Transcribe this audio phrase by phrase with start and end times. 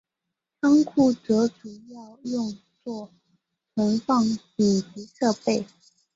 [0.61, 3.11] 仓库则主要用作
[3.75, 4.23] 存放
[4.57, 5.63] 紧急设备。